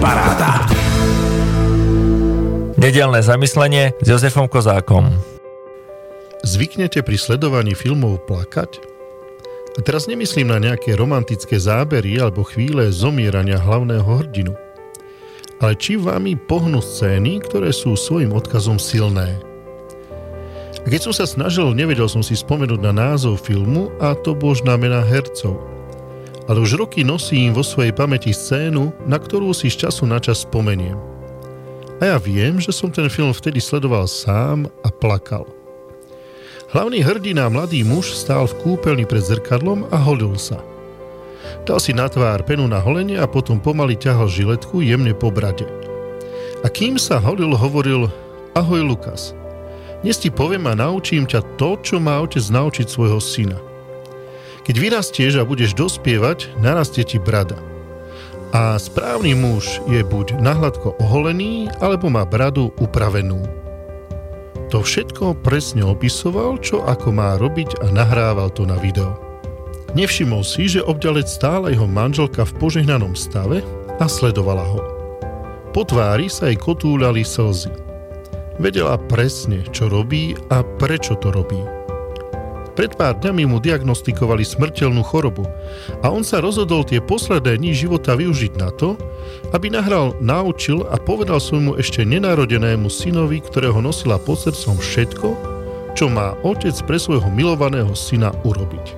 Paráda. 0.00 0.64
Nedelné 2.80 3.20
zamyslenie 3.20 3.92
s 4.00 4.06
Jozefom 4.08 4.48
Kozákom. 4.48 5.12
Zvyknete 6.40 7.04
pri 7.04 7.20
sledovaní 7.20 7.76
filmov 7.76 8.24
plakať? 8.24 8.80
A 9.76 9.84
teraz 9.84 10.08
nemyslím 10.08 10.48
na 10.48 10.56
nejaké 10.56 10.96
romantické 10.96 11.60
zábery 11.60 12.16
alebo 12.16 12.48
chvíle 12.48 12.88
zomierania 12.88 13.60
hlavného 13.60 14.08
hrdinu. 14.24 14.56
Ale 15.60 15.76
či 15.76 16.00
vami 16.00 16.32
pohnú 16.32 16.80
scény, 16.80 17.44
ktoré 17.44 17.68
sú 17.68 17.92
svojim 17.92 18.32
odkazom 18.32 18.80
silné. 18.80 19.36
A 20.80 20.86
keď 20.88 21.12
som 21.12 21.12
sa 21.12 21.28
snažil, 21.28 21.76
nevedel 21.76 22.08
som 22.08 22.24
si 22.24 22.32
spomenúť 22.32 22.80
na 22.80 22.96
názov 22.96 23.44
filmu 23.44 23.92
a 24.00 24.16
to 24.16 24.32
božná 24.32 24.80
mena 24.80 25.04
hercov. 25.04 25.79
Ale 26.50 26.58
už 26.58 26.82
roky 26.82 27.06
nosím 27.06 27.54
vo 27.54 27.62
svojej 27.62 27.94
pamäti 27.94 28.34
scénu, 28.34 28.90
na 29.06 29.22
ktorú 29.22 29.54
si 29.54 29.70
z 29.70 29.86
času 29.86 30.02
na 30.02 30.18
čas 30.18 30.42
spomeniem. 30.42 30.98
A 32.02 32.10
ja 32.10 32.18
viem, 32.18 32.58
že 32.58 32.74
som 32.74 32.90
ten 32.90 33.06
film 33.06 33.30
vtedy 33.30 33.62
sledoval 33.62 34.10
sám 34.10 34.66
a 34.82 34.90
plakal. 34.90 35.46
Hlavný 36.74 37.06
hrdina, 37.06 37.46
mladý 37.46 37.86
muž, 37.86 38.18
stál 38.18 38.50
v 38.50 38.58
kúpeľni 38.66 39.06
pred 39.06 39.22
zrkadlom 39.22 39.86
a 39.94 39.96
holil 40.02 40.34
sa. 40.34 40.58
Dal 41.62 41.78
si 41.78 41.94
na 41.94 42.10
tvár 42.10 42.42
penu 42.42 42.66
na 42.66 42.82
holenie 42.82 43.22
a 43.22 43.30
potom 43.30 43.62
pomaly 43.62 43.94
ťahal 43.94 44.26
žiletku 44.26 44.82
jemne 44.82 45.14
po 45.14 45.30
brade. 45.30 45.70
A 46.62 46.66
kým 46.66 46.98
sa 46.98 47.22
holil, 47.22 47.54
hovoril 47.54 48.10
Ahoj 48.58 48.82
Lukas, 48.82 49.38
dnes 50.02 50.18
ti 50.18 50.34
poviem 50.34 50.66
a 50.66 50.74
naučím 50.74 51.30
ťa 51.30 51.46
to, 51.62 51.78
čo 51.78 52.02
má 52.02 52.18
otec 52.18 52.42
naučiť 52.42 52.90
svojho 52.90 53.22
syna. 53.22 53.69
Keď 54.70 54.78
vyrastieš 54.78 55.42
a 55.42 55.42
budeš 55.42 55.74
dospievať, 55.74 56.54
narastie 56.62 57.02
ti 57.02 57.18
brada– 57.18 57.58
a 58.50 58.74
správny 58.82 59.38
muž 59.38 59.78
je 59.86 60.02
buď 60.02 60.42
nahladko 60.42 60.98
oholený, 60.98 61.70
alebo 61.78 62.10
má 62.10 62.26
bradu 62.26 62.74
upravenú. 62.82 63.46
To 64.74 64.82
všetko 64.82 65.38
presne 65.42 65.86
opisoval, 65.86 66.58
čo 66.58 66.82
ako 66.82 67.14
má 67.14 67.38
robiť 67.38 67.78
a 67.82 67.94
nahrával 67.94 68.50
to 68.50 68.66
na 68.66 68.74
video. 68.78 69.14
Nevšimol 69.94 70.42
si, 70.42 70.66
že 70.66 70.82
obďalec 70.82 71.30
stála 71.30 71.70
jeho 71.70 71.86
manželka 71.86 72.42
v 72.42 72.54
požehnanom 72.58 73.14
stave 73.14 73.62
a 74.02 74.06
sledovala 74.10 74.66
ho. 74.66 74.80
Po 75.70 75.86
tvári 75.86 76.26
sa 76.26 76.50
jej 76.50 76.58
kotúľali 76.58 77.22
slzy. 77.22 77.70
Vedela 78.58 78.98
presne, 78.98 79.62
čo 79.70 79.86
robí 79.86 80.34
a 80.50 80.66
prečo 80.78 81.14
to 81.18 81.30
robí. 81.30 81.79
Pred 82.70 82.94
pár 82.94 83.18
dňami 83.18 83.50
mu 83.50 83.58
diagnostikovali 83.58 84.46
smrteľnú 84.46 85.02
chorobu 85.02 85.42
a 86.00 86.06
on 86.06 86.22
sa 86.22 86.38
rozhodol 86.38 86.86
tie 86.86 87.02
posledné 87.02 87.58
dni 87.58 87.74
života 87.74 88.14
využiť 88.14 88.52
na 88.54 88.70
to, 88.70 88.94
aby 89.50 89.74
nahral, 89.74 90.14
naučil 90.22 90.86
a 90.86 90.94
povedal 90.94 91.42
svojmu 91.42 91.74
ešte 91.82 92.06
nenarodenému 92.06 92.86
synovi, 92.86 93.42
ktorého 93.42 93.82
nosila 93.82 94.22
pod 94.22 94.38
srdcom 94.38 94.78
všetko, 94.78 95.28
čo 95.98 96.06
má 96.06 96.38
otec 96.46 96.78
pre 96.86 96.94
svojho 96.94 97.26
milovaného 97.34 97.90
syna 97.98 98.30
urobiť. 98.46 98.94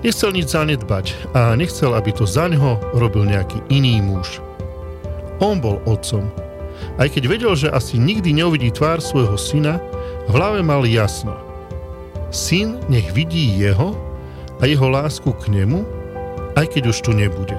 Nechcel 0.00 0.32
nič 0.32 0.54
zanedbať 0.54 1.12
a 1.34 1.52
nechcel, 1.58 1.92
aby 1.92 2.14
to 2.14 2.24
za 2.24 2.46
ňo 2.46 2.78
robil 2.96 3.26
nejaký 3.26 3.58
iný 3.68 4.00
muž. 4.00 4.38
On 5.42 5.58
bol 5.58 5.82
otcom. 5.84 6.30
Aj 6.96 7.10
keď 7.10 7.22
vedel, 7.26 7.52
že 7.58 7.68
asi 7.68 8.00
nikdy 8.00 8.32
neuvidí 8.32 8.72
tvár 8.72 9.02
svojho 9.02 9.36
syna, 9.36 9.76
v 10.24 10.30
hlave 10.32 10.64
mal 10.64 10.86
jasno– 10.86 11.36
Syn 12.30 12.78
nech 12.86 13.10
vidí 13.10 13.58
jeho 13.58 13.98
a 14.62 14.66
jeho 14.66 14.86
lásku 14.86 15.34
k 15.34 15.50
nemu, 15.50 15.82
aj 16.54 16.66
keď 16.70 16.94
už 16.94 16.98
tu 17.02 17.10
nebude. 17.10 17.58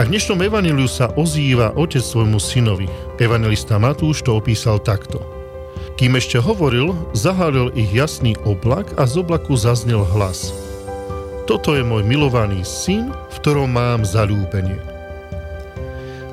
A 0.00 0.08
v 0.08 0.16
dnešnom 0.16 0.40
evaniliu 0.40 0.88
sa 0.88 1.12
ozýva 1.12 1.76
otec 1.76 2.00
svojmu 2.00 2.40
synovi. 2.40 2.88
Evangelista 3.20 3.76
Matúš 3.76 4.24
to 4.24 4.32
opísal 4.32 4.80
takto. 4.80 5.20
Kým 6.00 6.16
ešte 6.16 6.40
hovoril, 6.40 6.96
zahálil 7.12 7.68
ich 7.76 7.92
jasný 7.92 8.32
oblak 8.48 8.96
a 8.96 9.04
z 9.04 9.20
oblaku 9.20 9.60
zaznel 9.60 10.00
hlas. 10.16 10.48
Toto 11.44 11.76
je 11.76 11.84
môj 11.84 12.00
milovaný 12.06 12.64
syn, 12.64 13.12
v 13.12 13.36
ktorom 13.44 13.76
mám 13.76 14.08
zalúbenie. 14.08 14.80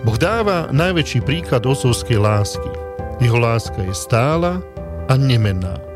Boh 0.07 0.16
dáva 0.16 0.71
najväčší 0.71 1.25
príklad 1.27 1.67
otcovskej 1.67 2.21
lásky. 2.21 2.71
Jeho 3.19 3.35
láska 3.35 3.83
je 3.83 3.91
stála 3.91 4.63
a 5.11 5.13
nemenná. 5.19 5.86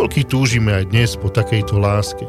Koľký 0.00 0.32
túžime 0.32 0.72
aj 0.72 0.96
dnes 0.96 1.12
po 1.12 1.28
takejto 1.28 1.76
láske. 1.76 2.24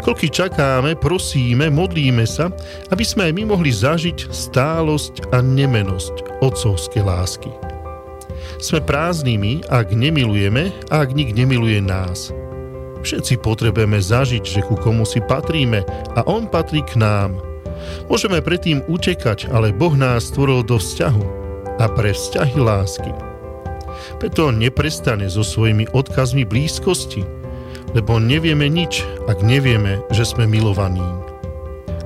Koľký 0.00 0.32
čakáme, 0.32 0.96
prosíme, 0.96 1.68
modlíme 1.68 2.24
sa, 2.24 2.48
aby 2.88 3.04
sme 3.04 3.28
aj 3.28 3.32
my 3.36 3.52
mohli 3.52 3.68
zažiť 3.68 4.32
stálosť 4.32 5.28
a 5.28 5.44
nemenosť 5.44 6.40
otcovskej 6.40 7.04
lásky. 7.04 7.52
Sme 8.56 8.80
prázdnymi, 8.80 9.68
ak 9.68 9.92
nemilujeme 9.92 10.72
a 10.88 11.04
ak 11.04 11.12
nik 11.12 11.36
nemiluje 11.36 11.84
nás. 11.84 12.32
Všetci 13.04 13.44
potrebujeme 13.44 14.00
zažiť, 14.00 14.48
že 14.48 14.64
ku 14.64 14.80
komu 14.80 15.04
si 15.04 15.20
patríme 15.20 15.84
a 16.16 16.24
on 16.24 16.48
patrí 16.48 16.80
k 16.80 16.96
nám. 16.96 17.36
Môžeme 18.08 18.40
predtým 18.40 18.88
utekať, 18.88 19.52
ale 19.52 19.68
Boh 19.68 19.92
nás 19.92 20.32
stvoril 20.32 20.64
do 20.64 20.80
vzťahu 20.80 21.24
a 21.76 21.92
pre 21.92 22.16
vzťahy 22.16 22.56
lásky. 22.56 23.31
Preto 24.16 24.54
neprestane 24.54 25.26
so 25.28 25.44
svojimi 25.46 25.90
odkazmi 25.90 26.46
blízkosti, 26.46 27.24
lebo 27.92 28.16
nevieme 28.16 28.68
nič, 28.68 29.04
ak 29.28 29.44
nevieme, 29.44 30.00
že 30.12 30.24
sme 30.24 30.48
milovaní. 30.48 31.04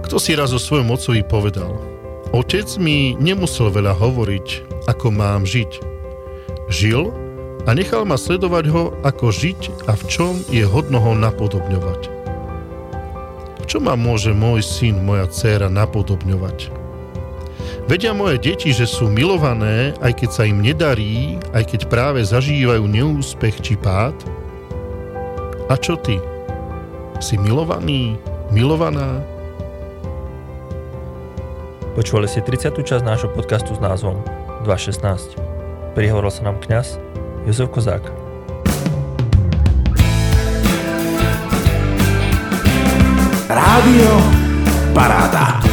Kto 0.06 0.22
si 0.22 0.38
raz 0.38 0.54
o 0.54 0.60
svojom 0.62 0.94
otcovi 0.94 1.26
povedal, 1.26 1.78
otec 2.30 2.66
mi 2.78 3.18
nemusel 3.18 3.74
veľa 3.74 3.94
hovoriť, 3.98 4.46
ako 4.86 5.06
mám 5.10 5.42
žiť. 5.42 5.82
Žil 6.70 7.10
a 7.66 7.74
nechal 7.74 8.06
ma 8.06 8.14
sledovať 8.14 8.64
ho, 8.70 8.84
ako 9.02 9.34
žiť 9.34 9.90
a 9.90 9.98
v 9.98 10.02
čom 10.06 10.34
je 10.50 10.62
hodno 10.62 11.02
ho 11.02 11.12
napodobňovať. 11.18 12.00
V 13.62 13.64
čom 13.66 13.90
ma 13.90 13.98
môže 13.98 14.30
môj 14.30 14.62
syn, 14.62 15.02
moja 15.02 15.26
dcéra 15.26 15.66
napodobňovať? 15.66 16.85
Vedia 17.86 18.10
moje 18.10 18.42
deti, 18.42 18.74
že 18.74 18.82
sú 18.82 19.06
milované, 19.06 19.94
aj 20.02 20.18
keď 20.18 20.30
sa 20.34 20.42
im 20.42 20.58
nedarí, 20.58 21.38
aj 21.54 21.70
keď 21.70 21.80
práve 21.86 22.18
zažívajú 22.18 22.82
neúspech 22.82 23.62
či 23.62 23.78
pád? 23.78 24.10
A 25.70 25.78
čo 25.78 25.94
ty? 25.94 26.18
Si 27.22 27.38
milovaný? 27.38 28.18
Milovaná? 28.50 29.22
Počúvali 31.94 32.26
ste 32.26 32.42
30. 32.42 32.74
časť 32.74 33.06
nášho 33.06 33.30
podcastu 33.30 33.70
s 33.70 33.78
názvom 33.78 34.18
2.16. 34.66 35.38
Prihovoril 35.94 36.34
sa 36.34 36.42
nám 36.42 36.58
kňaz 36.58 36.98
Jozef 37.46 37.70
Kozák. 37.70 38.02
Rádio 43.46 44.10
Paráda. 44.90 45.65